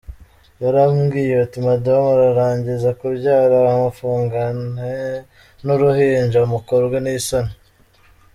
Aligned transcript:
Yarambwiye 0.63 1.33
ati: 1.45 1.59
“Madame 1.67 2.07
ararangiza 2.17 2.89
kubyara 2.99 3.55
bamufungane 3.65 4.93
n’ 5.63 5.67
uruhinja 5.75 6.39
mukorwe 6.51 6.97
n’ 7.01 7.07
isoni”. 7.17 7.53